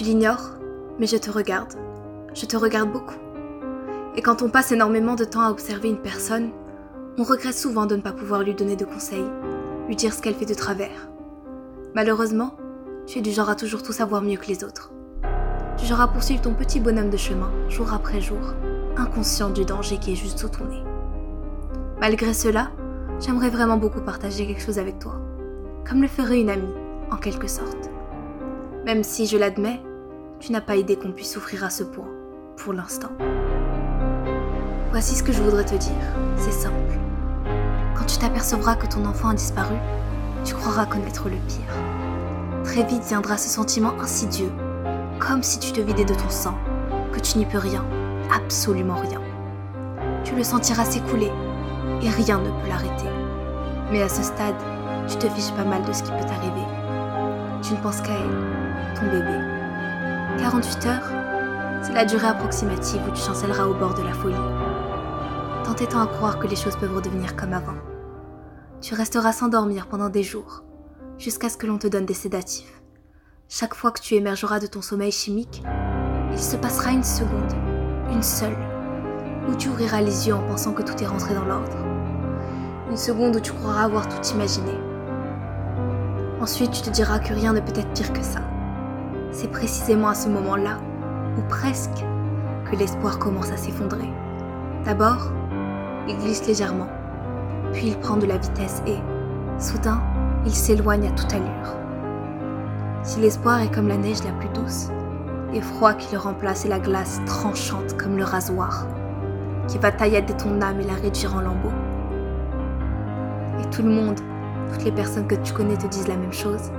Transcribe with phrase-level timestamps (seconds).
[0.00, 0.52] Tu l'ignores,
[0.98, 1.74] mais je te regarde.
[2.32, 3.18] Je te regarde beaucoup.
[4.16, 6.52] Et quand on passe énormément de temps à observer une personne,
[7.18, 9.26] on regrette souvent de ne pas pouvoir lui donner de conseils,
[9.88, 11.10] lui dire ce qu'elle fait de travers.
[11.94, 12.56] Malheureusement,
[13.06, 14.90] tu es du genre à toujours tout savoir mieux que les autres.
[15.76, 18.54] Du genre à poursuivre ton petit bonhomme de chemin, jour après jour,
[18.96, 20.82] inconscient du danger qui est juste sous ton nez.
[22.00, 22.70] Malgré cela,
[23.20, 25.20] j'aimerais vraiment beaucoup partager quelque chose avec toi,
[25.86, 26.72] comme le ferait une amie,
[27.10, 27.90] en quelque sorte.
[28.86, 29.82] Même si, je l'admets,
[30.40, 32.08] tu n'as pas idée qu'on puisse souffrir à ce point,
[32.56, 33.10] pour l'instant.
[34.90, 35.92] Voici ce que je voudrais te dire,
[36.38, 36.98] c'est simple.
[37.94, 39.76] Quand tu t'apercevras que ton enfant a disparu,
[40.44, 42.64] tu croiras connaître le pire.
[42.64, 44.50] Très vite viendra ce sentiment insidieux,
[45.18, 46.56] comme si tu te vidais de ton sang,
[47.12, 47.84] que tu n'y peux rien,
[48.34, 49.20] absolument rien.
[50.24, 51.30] Tu le sentiras s'écouler,
[52.02, 53.10] et rien ne peut l'arrêter.
[53.92, 54.56] Mais à ce stade,
[55.06, 56.66] tu te fiches pas mal de ce qui peut t'arriver.
[57.62, 59.59] Tu ne penses qu'à elle, ton bébé.
[60.38, 61.10] 48 heures,
[61.82, 64.34] c'est la durée approximative où tu chancelleras au bord de la folie.
[65.64, 67.76] T'entêtant à croire que les choses peuvent redevenir comme avant.
[68.80, 70.62] Tu resteras sans dormir pendant des jours,
[71.18, 72.82] jusqu'à ce que l'on te donne des sédatifs.
[73.48, 75.62] Chaque fois que tu émergeras de ton sommeil chimique,
[76.32, 77.52] il se passera une seconde,
[78.10, 78.56] une seule,
[79.48, 81.76] où tu ouvriras les yeux en pensant que tout est rentré dans l'ordre.
[82.88, 84.72] Une seconde où tu croiras avoir tout imaginé.
[86.40, 88.40] Ensuite, tu te diras que rien ne peut être pire que ça.
[89.32, 90.78] C'est précisément à ce moment-là,
[91.38, 92.04] ou presque,
[92.64, 94.08] que l'espoir commence à s'effondrer.
[94.84, 95.30] D'abord,
[96.08, 96.88] il glisse légèrement,
[97.72, 98.98] puis il prend de la vitesse et,
[99.58, 100.00] soudain,
[100.44, 101.76] il s'éloigne à toute allure.
[103.02, 104.88] Si l'espoir est comme la neige la plus douce,
[105.52, 108.86] l'effroi qui le remplace est la glace tranchante comme le rasoir,
[109.68, 111.72] qui va taillader ton âme et la réduire en lambeaux.
[113.60, 114.20] Et tout le monde,
[114.72, 116.72] toutes les personnes que tu connais te disent la même chose.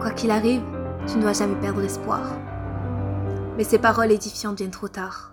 [0.00, 0.62] Quoi qu'il arrive,
[1.08, 2.20] tu ne dois jamais perdre espoir.
[3.56, 5.32] Mais ces paroles édifiantes viennent trop tard,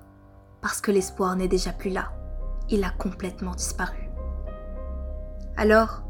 [0.62, 2.14] parce que l'espoir n'est déjà plus là.
[2.70, 4.10] Il a complètement disparu.
[5.58, 6.04] Alors,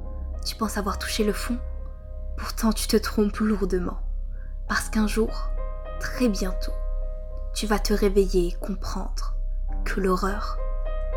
[0.45, 1.57] tu penses avoir touché le fond?
[2.37, 3.99] Pourtant, tu te trompes lourdement,
[4.67, 5.49] parce qu'un jour,
[5.99, 6.73] très bientôt,
[7.53, 9.35] tu vas te réveiller et comprendre
[9.83, 10.57] que l'horreur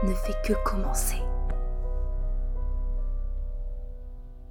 [0.04, 1.20] ne fait que commencer.